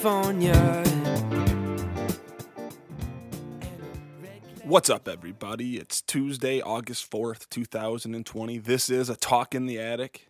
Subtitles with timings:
[0.00, 0.84] California.
[4.62, 5.76] What's up, everybody?
[5.76, 8.58] It's Tuesday, August 4th, 2020.
[8.58, 10.28] This is A Talk in the Attic.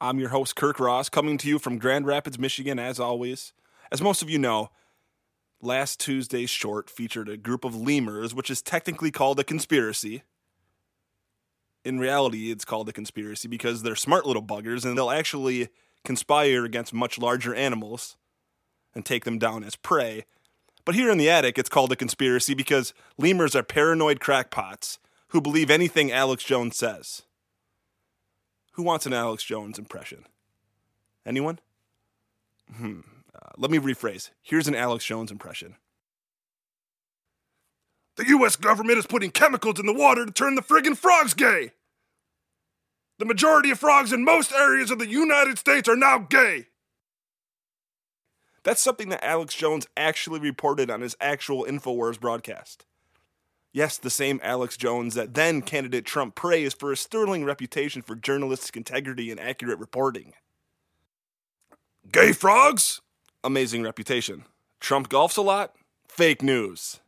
[0.00, 3.52] I'm your host, Kirk Ross, coming to you from Grand Rapids, Michigan, as always.
[3.92, 4.70] As most of you know,
[5.62, 10.24] last Tuesday's short featured a group of lemurs, which is technically called a conspiracy.
[11.84, 15.68] In reality, it's called a conspiracy because they're smart little buggers and they'll actually
[16.04, 18.16] conspire against much larger animals
[18.94, 20.24] and take them down as prey.
[20.84, 24.98] But here in the attic, it's called a conspiracy because lemurs are paranoid crackpots
[25.28, 27.22] who believe anything Alex Jones says.
[28.72, 30.24] Who wants an Alex Jones impression?
[31.24, 31.58] Anyone?
[32.76, 33.00] Hmm.
[33.34, 34.30] Uh, let me rephrase.
[34.42, 35.76] Here's an Alex Jones impression.
[38.16, 41.72] The US government is putting chemicals in the water to turn the friggin' frogs gay.
[43.18, 46.66] The majority of frogs in most areas of the United States are now gay.
[48.64, 52.86] That's something that Alex Jones actually reported on his actual InfoWars broadcast.
[53.72, 58.14] Yes, the same Alex Jones that then candidate Trump praised for a sterling reputation for
[58.14, 60.32] journalistic integrity and accurate reporting.
[62.10, 63.00] Gay frogs?
[63.42, 64.44] Amazing reputation.
[64.80, 65.74] Trump golfs a lot?
[66.08, 67.00] Fake news.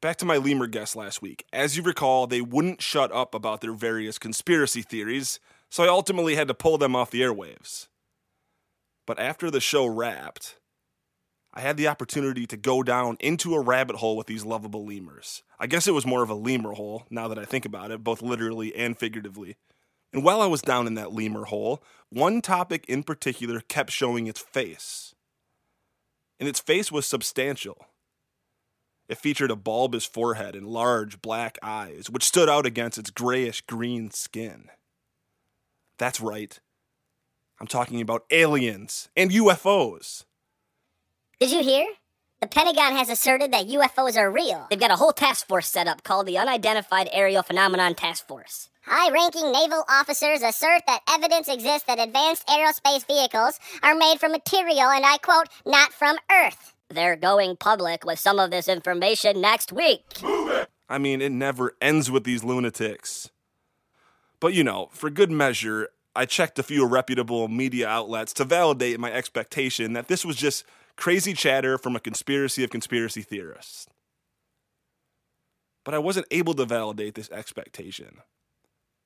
[0.00, 1.46] Back to my lemur guest last week.
[1.52, 5.38] As you recall, they wouldn't shut up about their various conspiracy theories,
[5.70, 7.86] so I ultimately had to pull them off the airwaves.
[9.06, 10.56] But after the show wrapped,
[11.54, 15.42] I had the opportunity to go down into a rabbit hole with these lovable lemurs.
[15.58, 18.02] I guess it was more of a lemur hole now that I think about it,
[18.02, 19.56] both literally and figuratively.
[20.12, 24.26] And while I was down in that lemur hole, one topic in particular kept showing
[24.26, 25.14] its face.
[26.38, 27.86] And its face was substantial.
[29.08, 33.60] It featured a bulbous forehead and large black eyes, which stood out against its grayish
[33.62, 34.68] green skin.
[35.98, 36.58] That's right.
[37.62, 40.24] I'm talking about aliens and UFOs.
[41.38, 41.86] Did you hear?
[42.40, 44.66] The Pentagon has asserted that UFOs are real.
[44.68, 48.68] They've got a whole task force set up called the Unidentified Aerial Phenomenon Task Force.
[48.84, 54.32] High ranking naval officers assert that evidence exists that advanced aerospace vehicles are made from
[54.32, 56.74] material, and I quote, not from Earth.
[56.90, 60.02] They're going public with some of this information next week.
[60.88, 63.30] I mean, it never ends with these lunatics.
[64.40, 69.00] But you know, for good measure, I checked a few reputable media outlets to validate
[69.00, 70.64] my expectation that this was just
[70.96, 73.86] crazy chatter from a conspiracy of conspiracy theorists.
[75.84, 78.18] But I wasn't able to validate this expectation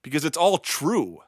[0.02, 1.22] because it's all true.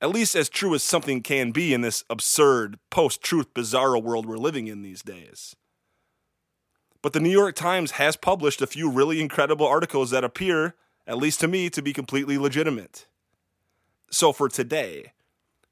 [0.00, 4.26] At least as true as something can be in this absurd, post truth, bizarro world
[4.26, 5.56] we're living in these days.
[7.00, 10.74] But the New York Times has published a few really incredible articles that appear,
[11.06, 13.06] at least to me, to be completely legitimate.
[14.10, 15.12] So for today,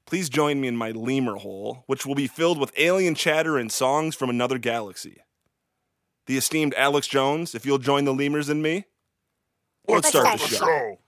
[0.05, 3.71] please join me in my lemur hole, which will be filled with alien chatter and
[3.71, 5.17] songs from another galaxy.
[6.25, 8.85] The esteemed Alex Jones, if you'll join the lemurs and me,
[9.87, 10.99] let's start the show.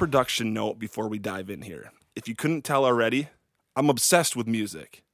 [0.00, 1.92] Production note before we dive in here.
[2.16, 3.28] If you couldn't tell already,
[3.76, 5.04] I'm obsessed with music.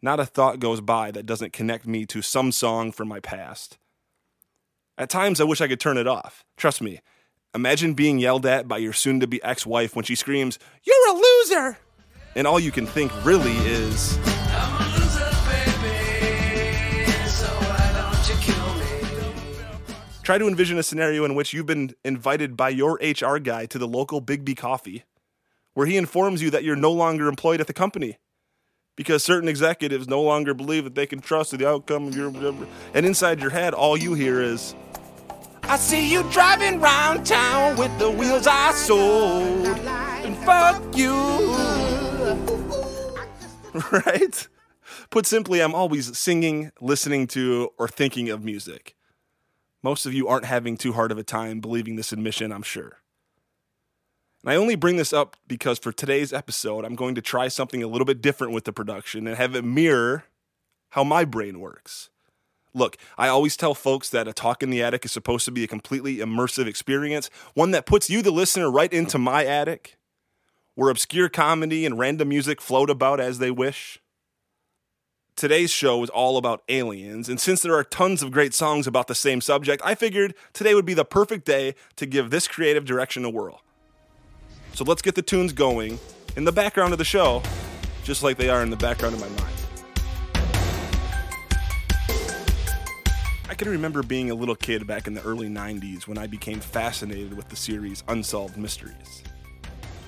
[0.00, 3.76] Not a thought goes by that doesn't connect me to some song from my past.
[4.96, 6.46] At times, I wish I could turn it off.
[6.56, 7.02] Trust me,
[7.54, 11.08] imagine being yelled at by your soon to be ex wife when she screams, You're
[11.10, 11.78] a loser!
[12.34, 14.16] And all you can think really is,
[20.26, 23.78] Try to envision a scenario in which you've been invited by your HR guy to
[23.78, 25.04] the local Biggby Coffee,
[25.74, 28.18] where he informs you that you're no longer employed at the company
[28.96, 32.32] because certain executives no longer believe that they can trust the outcome of your.
[32.92, 34.74] And inside your head, all you hear is,
[35.62, 41.14] I see you driving round town with the wheels I sold, and fuck you.
[43.92, 44.48] right?
[45.10, 48.95] Put simply, I'm always singing, listening to, or thinking of music.
[49.86, 52.98] Most of you aren't having too hard of a time believing this admission, I'm sure.
[54.42, 57.84] And I only bring this up because for today's episode, I'm going to try something
[57.84, 60.24] a little bit different with the production and have it mirror
[60.90, 62.10] how my brain works.
[62.74, 65.62] Look, I always tell folks that a talk in the attic is supposed to be
[65.62, 69.98] a completely immersive experience, one that puts you, the listener, right into my attic,
[70.74, 74.00] where obscure comedy and random music float about as they wish.
[75.36, 79.06] Today's show is all about aliens, and since there are tons of great songs about
[79.06, 82.86] the same subject, I figured today would be the perfect day to give this creative
[82.86, 83.60] direction a whirl.
[84.72, 86.00] So let's get the tunes going
[86.36, 87.42] in the background of the show,
[88.02, 89.52] just like they are in the background of my mind.
[93.50, 96.60] I can remember being a little kid back in the early 90s when I became
[96.60, 99.22] fascinated with the series Unsolved Mysteries.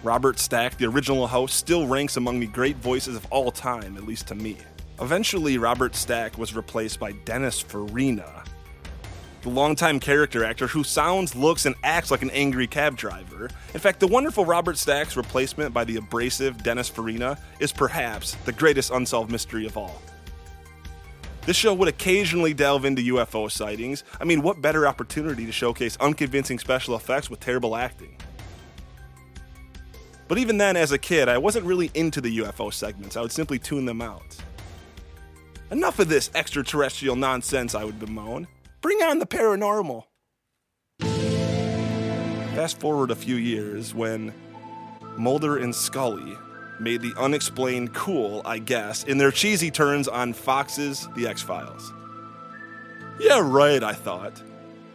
[0.02, 4.04] Robert Stack, the original host, still ranks among the great voices of all time, at
[4.04, 4.56] least to me.
[5.00, 8.42] Eventually, Robert Stack was replaced by Dennis Farina,
[9.42, 13.48] the longtime character actor who sounds, looks, and acts like an angry cab driver.
[13.74, 18.52] In fact, the wonderful Robert Stack's replacement by the abrasive Dennis Farina is perhaps the
[18.52, 20.02] greatest unsolved mystery of all.
[21.46, 24.02] This show would occasionally delve into UFO sightings.
[24.20, 28.16] I mean, what better opportunity to showcase unconvincing special effects with terrible acting?
[30.26, 33.16] But even then, as a kid, I wasn't really into the UFO segments.
[33.16, 34.36] I would simply tune them out.
[35.70, 38.48] Enough of this extraterrestrial nonsense, I would bemoan.
[38.80, 40.04] Bring on the paranormal.
[42.54, 44.32] Fast forward a few years when
[45.18, 46.36] Mulder and Scully
[46.80, 51.92] made the unexplained cool, I guess, in their cheesy turns on Fox's The X Files.
[53.20, 54.42] Yeah, right, I thought.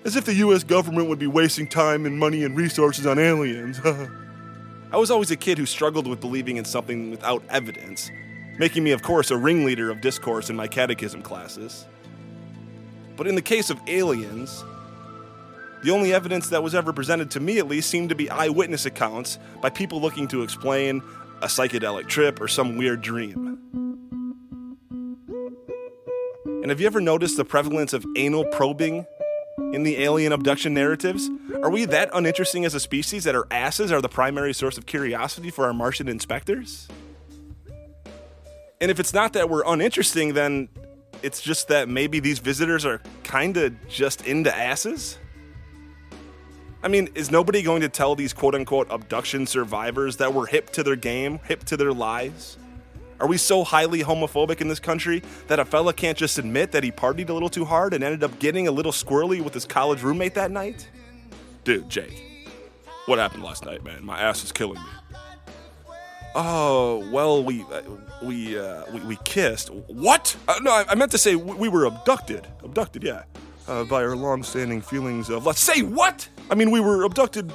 [0.05, 3.79] As if the US government would be wasting time and money and resources on aliens.
[4.91, 8.09] I was always a kid who struggled with believing in something without evidence,
[8.57, 11.85] making me, of course, a ringleader of discourse in my catechism classes.
[13.15, 14.63] But in the case of aliens,
[15.83, 18.85] the only evidence that was ever presented to me, at least, seemed to be eyewitness
[18.85, 21.01] accounts by people looking to explain
[21.41, 23.59] a psychedelic trip or some weird dream.
[26.45, 29.05] And have you ever noticed the prevalence of anal probing
[29.73, 31.29] in the alien abduction narratives?
[31.61, 34.85] Are we that uninteresting as a species that our asses are the primary source of
[34.85, 36.87] curiosity for our Martian inspectors?
[38.83, 40.67] And if it's not that we're uninteresting, then
[41.21, 45.17] it's just that maybe these visitors are kind of just into asses?
[46.83, 50.69] I mean, is nobody going to tell these quote unquote abduction survivors that we're hip
[50.71, 52.57] to their game, hip to their lies?
[53.21, 56.83] Are we so highly homophobic in this country that a fella can't just admit that
[56.83, 59.63] he partied a little too hard and ended up getting a little squirrely with his
[59.63, 60.89] college roommate that night?
[61.63, 62.21] Dude, Jake,
[63.05, 64.03] what happened last night, man?
[64.03, 65.17] My ass is killing me.
[66.35, 67.81] Oh well, we uh,
[68.23, 69.69] we, uh, we we kissed.
[69.87, 70.35] What?
[70.47, 72.47] Uh, no, I, I meant to say we, we were abducted.
[72.63, 73.23] Abducted, yeah,
[73.67, 75.45] uh, by our long-standing feelings of.
[75.45, 76.27] Let's say what?
[76.49, 77.53] I mean, we were abducted b-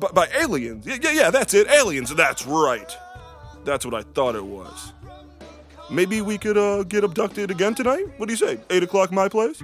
[0.00, 0.86] b- by aliens.
[0.86, 1.68] Yeah, yeah, yeah, that's it.
[1.68, 2.14] Aliens.
[2.14, 2.96] That's right.
[3.64, 4.92] That's what I thought it was.
[5.90, 8.06] Maybe we could uh, get abducted again tonight.
[8.18, 8.60] What do you say?
[8.70, 9.60] Eight o'clock, my place.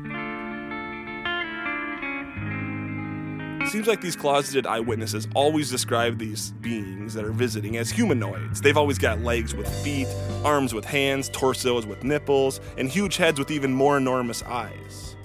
[3.69, 8.63] Seems like these closeted eyewitnesses always describe these beings that are visiting as humanoids.
[8.63, 10.09] They've always got legs with feet,
[10.43, 15.17] arms with hands, torsos with nipples, and huge heads with even more enormous eyes.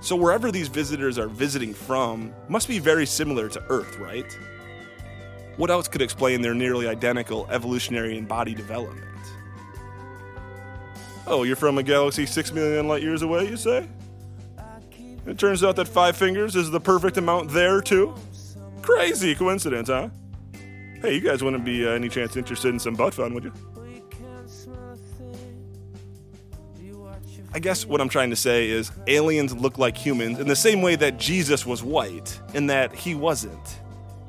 [0.00, 4.38] So, wherever these visitors are visiting from must be very similar to Earth, right?
[5.56, 9.04] What else could explain their nearly identical evolutionary and body development?
[11.26, 13.88] Oh, you're from a galaxy six million light years away, you say?
[15.30, 18.12] It turns out that five fingers is the perfect amount there, too?
[18.82, 20.08] Crazy coincidence, huh?
[21.00, 23.52] Hey, you guys wouldn't be uh, any chance interested in some butt fun, would you?
[27.54, 30.82] I guess what I'm trying to say is aliens look like humans in the same
[30.82, 33.78] way that Jesus was white, in that he wasn't.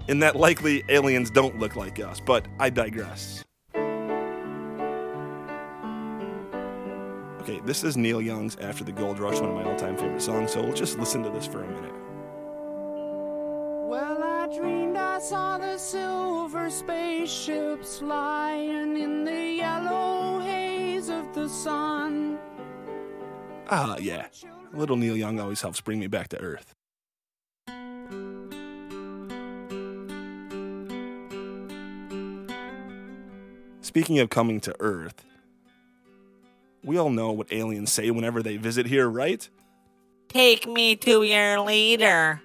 [0.08, 3.44] In that likely aliens don't look like us, but I digress.
[7.42, 10.22] Okay, this is Neil Young's After the Gold Rush, one of my all time favorite
[10.22, 11.92] songs, so we'll just listen to this for a minute.
[13.90, 21.50] Well, I dreamed I saw the silver spaceships flying in the yellow haze of the
[21.50, 22.38] sun.
[23.72, 24.28] Ah, yeah.
[24.72, 26.76] Little Neil Young always helps bring me back to Earth.
[33.82, 35.26] Speaking of coming to Earth,
[36.84, 39.48] we all know what aliens say whenever they visit here, right?
[40.30, 42.42] Take me to your leader.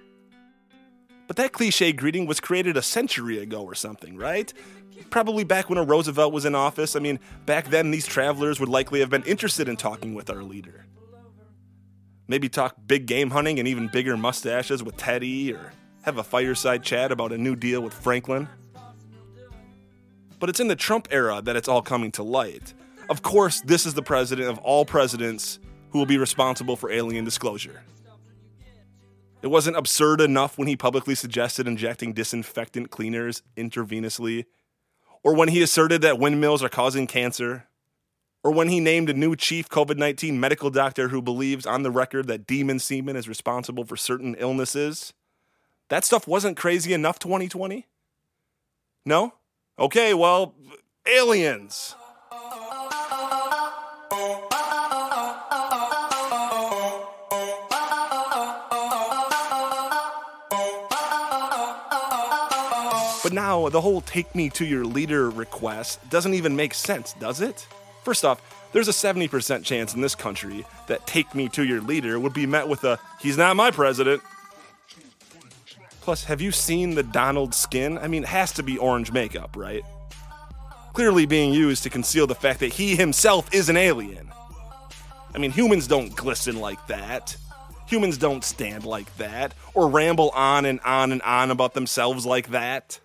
[1.27, 4.51] But that cliche greeting was created a century ago or something, right?
[5.09, 6.95] Probably back when a Roosevelt was in office.
[6.95, 10.43] I mean, back then these travelers would likely have been interested in talking with our
[10.43, 10.85] leader.
[12.27, 16.83] Maybe talk big game hunting and even bigger mustaches with Teddy, or have a fireside
[16.83, 18.49] chat about a new deal with Franklin.
[20.39, 22.73] But it's in the Trump era that it's all coming to light.
[23.09, 25.59] Of course, this is the president of all presidents
[25.91, 27.81] who will be responsible for alien disclosure.
[29.41, 34.45] It wasn't absurd enough when he publicly suggested injecting disinfectant cleaners intravenously,
[35.23, 37.65] or when he asserted that windmills are causing cancer,
[38.43, 41.91] or when he named a new chief COVID 19 medical doctor who believes on the
[41.91, 45.13] record that demon semen is responsible for certain illnesses.
[45.89, 47.85] That stuff wasn't crazy enough 2020?
[49.05, 49.33] No?
[49.79, 50.55] Okay, well,
[51.07, 51.95] aliens.
[63.27, 67.41] But now, the whole take me to your leader request doesn't even make sense, does
[67.41, 67.67] it?
[68.05, 68.41] First off,
[68.71, 72.45] there's a 70% chance in this country that take me to your leader would be
[72.45, 74.21] met with a he's not my president.
[75.99, 77.97] Plus, have you seen the Donald skin?
[77.97, 79.83] I mean, it has to be orange makeup, right?
[80.93, 84.31] Clearly being used to conceal the fact that he himself is an alien.
[85.35, 87.35] I mean, humans don't glisten like that.
[87.87, 92.51] Humans don't stand like that, or ramble on and on and on about themselves like
[92.51, 93.01] that.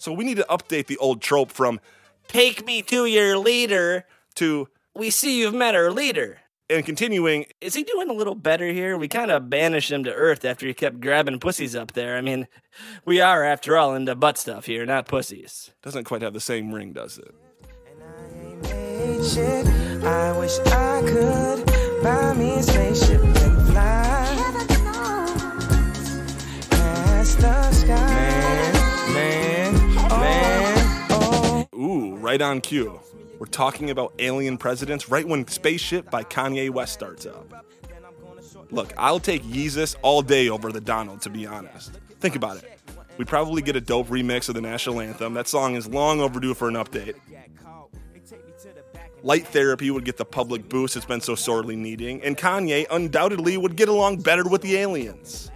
[0.00, 1.78] So we need to update the old trope from
[2.26, 4.06] Take me to your leader.
[4.36, 6.38] to We see you've met our leader.
[6.70, 8.96] and continuing Is he doing a little better here?
[8.96, 12.16] We kind of banished him to Earth after he kept grabbing pussies up there.
[12.16, 12.48] I mean,
[13.04, 15.70] we are, after all, into butt stuff here, not pussies.
[15.82, 17.34] doesn't quite have the same ring, does it?
[18.62, 19.66] made shit.
[20.02, 24.26] I wish I could buy me a spaceship and fly
[26.70, 27.96] past the sky.
[27.96, 28.69] Man,
[32.20, 33.00] right on cue.
[33.38, 37.64] We're talking about alien presidents right when Spaceship by Kanye West starts up.
[38.70, 41.98] Look, I'll take Yeezus all day over the Donald, to be honest.
[42.20, 42.78] Think about it.
[43.16, 45.34] We probably get a dope remix of the national anthem.
[45.34, 47.16] That song is long overdue for an update.
[49.22, 53.56] Light therapy would get the public boost it's been so sorely needing, and Kanye undoubtedly
[53.58, 55.50] would get along better with the aliens.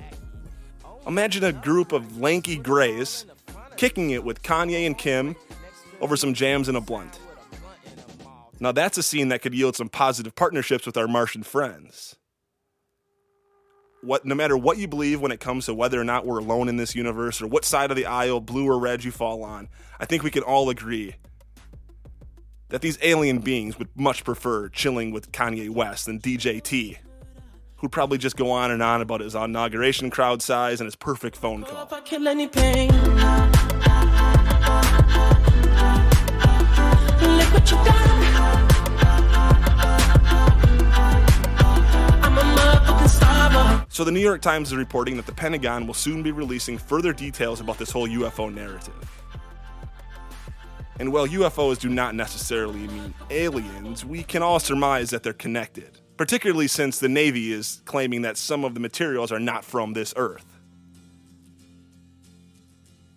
[1.07, 3.25] Imagine a group of lanky grays
[3.77, 5.37] kicking it with Kanye and Kim
[6.05, 7.19] over some jams and a blunt.
[8.61, 12.17] Now that's a scene that could yield some positive partnerships with our Martian friends.
[14.03, 16.69] What no matter what you believe when it comes to whether or not we're alone
[16.69, 19.71] in this universe or what side of the aisle, blue or red, you fall on,
[19.99, 21.17] I think we can all agree
[22.69, 26.99] that these alien beings would much prefer chilling with Kanye West than DJ T,
[27.77, 31.35] who'd probably just go on and on about his inauguration crowd size and his perfect
[31.35, 31.87] phone call.
[44.05, 47.63] The New York Times is reporting that the Pentagon will soon be releasing further details
[47.63, 48.95] about this whole UFO narrative.
[50.99, 56.01] And while UFOs do not necessarily mean aliens, we can all surmise that they're connected,
[56.19, 60.13] particularly since the Navy is claiming that some of the materials are not from this
[60.19, 60.61] Earth.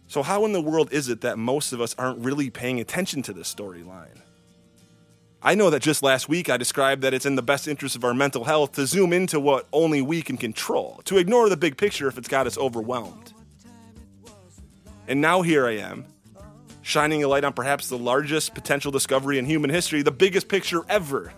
[0.07, 3.21] So, how in the world is it that most of us aren't really paying attention
[3.23, 4.21] to this storyline?
[5.47, 8.03] I know that just last week I described that it's in the best interest of
[8.03, 11.77] our mental health to zoom into what only we can control, to ignore the big
[11.77, 13.31] picture if it's got us overwhelmed.
[15.07, 16.03] And now here I am,
[16.81, 20.83] shining a light on perhaps the largest potential discovery in human history, the biggest picture
[20.89, 21.31] ever.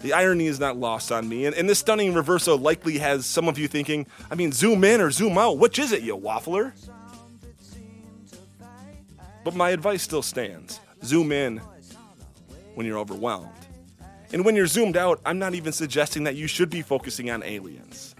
[0.00, 3.46] The irony is not lost on me, and, and this stunning reversal likely has some
[3.46, 6.72] of you thinking, I mean, zoom in or zoom out, which is it, you waffler?
[9.44, 11.60] But my advice still stands zoom in
[12.74, 13.50] when you're overwhelmed.
[14.32, 17.42] And when you're zoomed out, I'm not even suggesting that you should be focusing on
[17.42, 18.14] aliens.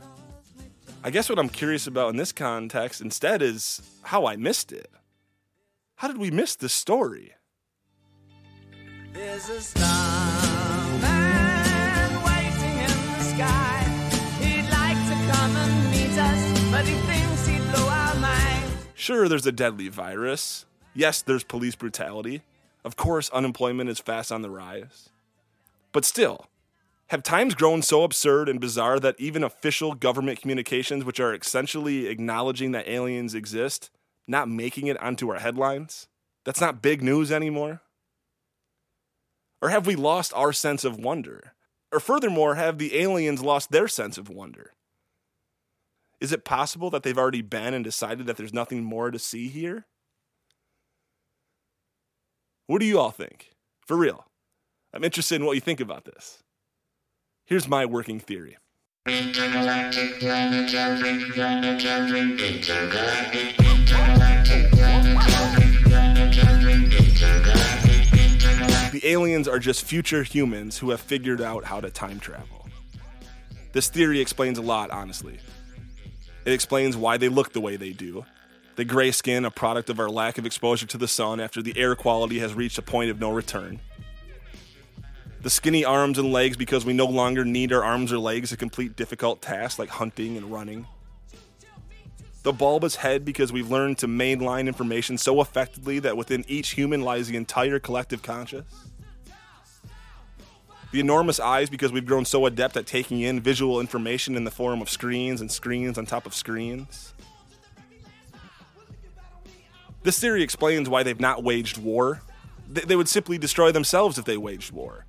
[1.02, 4.90] I guess what I'm curious about in this context instead is how I missed it.
[5.96, 7.34] How did we miss this story?
[9.12, 9.84] There's a starman
[12.24, 13.84] waiting in the sky.
[14.40, 18.86] He'd like to come and meet us, but he thinks he'd blow our minds.
[18.94, 20.64] Sure, there's a deadly virus.
[20.94, 22.42] Yes, there's police brutality.
[22.84, 25.08] Of course, unemployment is fast on the rise.
[25.92, 26.46] But still,
[27.08, 32.06] have times grown so absurd and bizarre that even official government communications, which are essentially
[32.08, 33.90] acknowledging that aliens exist,
[34.26, 36.08] not making it onto our headlines?
[36.44, 37.80] That's not big news anymore?
[39.62, 41.54] Or have we lost our sense of wonder?
[41.90, 44.72] Or furthermore, have the aliens lost their sense of wonder?
[46.20, 49.48] Is it possible that they've already been and decided that there's nothing more to see
[49.48, 49.86] here?
[52.66, 53.50] What do you all think?
[53.86, 54.24] For real.
[54.94, 56.42] I'm interested in what you think about this.
[57.44, 58.56] Here's my working theory
[59.04, 59.12] The
[69.04, 72.66] aliens are just future humans who have figured out how to time travel.
[73.72, 75.38] This theory explains a lot, honestly.
[76.46, 78.24] It explains why they look the way they do.
[78.76, 81.78] The gray skin, a product of our lack of exposure to the sun after the
[81.78, 83.78] air quality has reached a point of no return.
[85.42, 88.56] The skinny arms and legs because we no longer need our arms or legs to
[88.56, 90.86] complete difficult tasks like hunting and running.
[92.42, 97.02] The bulbous head because we've learned to mainline information so effectively that within each human
[97.02, 98.64] lies the entire collective conscious.
[100.90, 104.50] The enormous eyes because we've grown so adept at taking in visual information in the
[104.50, 107.13] form of screens and screens on top of screens.
[110.04, 112.20] This theory explains why they've not waged war.
[112.68, 115.06] They would simply destroy themselves if they waged war.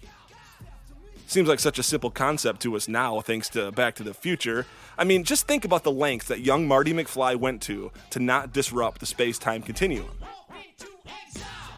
[1.28, 4.66] Seems like such a simple concept to us now, thanks to Back to the Future.
[4.98, 8.54] I mean, just think about the lengths that young Marty McFly went to to not
[8.54, 10.12] disrupt the space time continuum.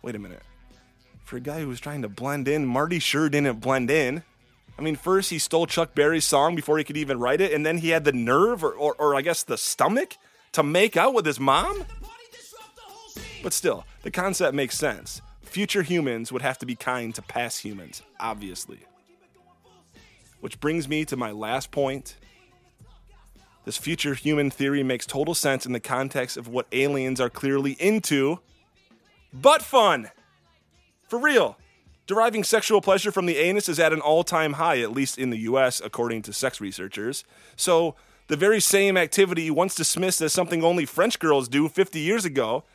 [0.03, 0.43] Wait a minute.
[1.23, 4.23] For a guy who was trying to blend in, Marty sure didn't blend in.
[4.77, 7.65] I mean, first he stole Chuck Berry's song before he could even write it, and
[7.65, 10.17] then he had the nerve, or, or, or I guess the stomach,
[10.51, 11.83] to make out with his mom?
[13.47, 15.21] But still, the concept makes sense.
[15.41, 18.79] Future humans would have to be kind to past humans, obviously.
[20.41, 22.17] Which brings me to my last point.
[23.63, 27.77] This future human theory makes total sense in the context of what aliens are clearly
[27.79, 28.41] into
[29.31, 30.11] butt fun!
[31.07, 31.57] For real.
[32.05, 35.29] Deriving sexual pleasure from the anus is at an all time high, at least in
[35.29, 37.23] the US, according to sex researchers.
[37.55, 37.95] So,
[38.27, 42.65] the very same activity once dismissed as something only French girls do 50 years ago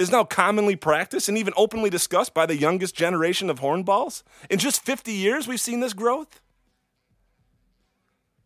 [0.00, 4.22] is now commonly practiced and even openly discussed by the youngest generation of hornballs.
[4.48, 6.40] In just 50 years, we've seen this growth.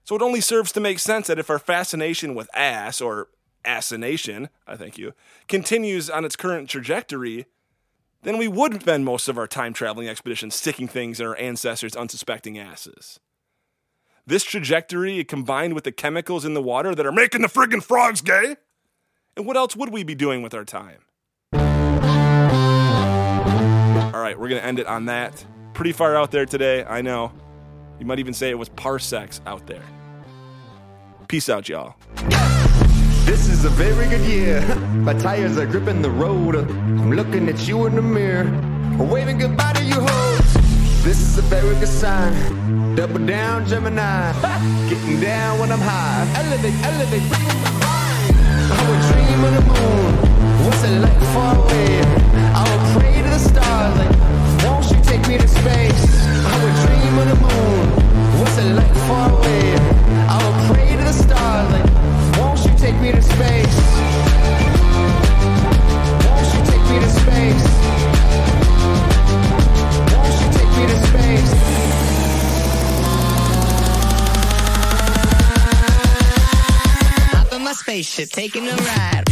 [0.02, 3.28] So it only serves to make sense that if our fascination with ass, or
[3.64, 5.14] assination, I thank you,
[5.48, 7.46] continues on its current trajectory,
[8.22, 11.96] then we would spend most of our time traveling expeditions sticking things in our ancestors'
[11.96, 13.20] unsuspecting asses.
[14.26, 18.22] This trajectory combined with the chemicals in the water that are making the friggin' frogs
[18.22, 18.56] gay?
[19.36, 21.04] And what else would we be doing with our time?
[24.34, 25.44] Right, we're going to end it on that.
[25.74, 27.32] Pretty far out there today, I know.
[27.98, 29.82] You might even say it was parsecs out there.
[31.28, 31.94] Peace out, y'all.
[33.24, 34.60] This is a very good year.
[34.94, 36.56] My tires are gripping the road.
[36.56, 38.44] I'm looking at you in the mirror,
[38.98, 40.54] waving goodbye to you hoes.
[41.04, 42.94] This is a very good sign.
[42.94, 44.32] Double down, Gemini.
[44.88, 46.26] Getting down when I'm high.
[46.36, 48.36] Elevate, elevate, bring my mind.
[48.72, 50.66] I would dream of the moon.
[50.66, 52.13] What's it like far away?
[55.64, 56.04] Space?
[56.44, 57.86] I would dream of the moon.
[58.38, 59.62] What's it like far away?
[60.28, 61.88] I would pray to the stars like,
[62.38, 63.78] won't you take me to space?
[66.26, 67.66] Won't you take me to space?
[70.12, 71.52] Won't you take me to space?
[77.32, 79.24] Hop in my spaceship, taking a ride.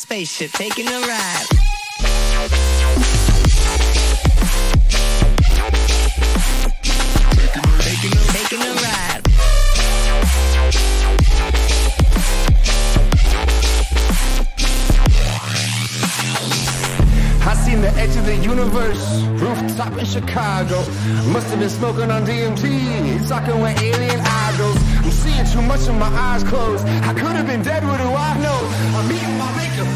[0.00, 1.79] Spaceship, taking a ride.
[18.30, 20.78] The universe, rooftop in Chicago.
[21.34, 24.78] Must have been smoking on DMT, talking with alien idols.
[25.02, 26.86] I'm seeing too much with my eyes closed.
[27.10, 28.58] I could have been dead, what do I know?
[28.96, 29.86] I'm meeting my maker,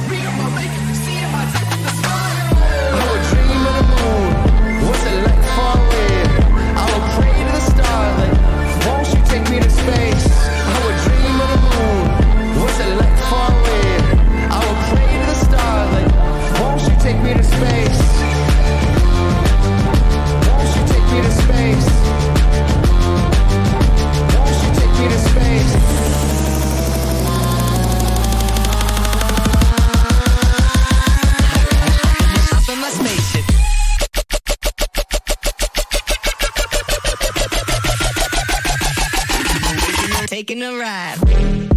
[40.47, 41.74] Taking a ride.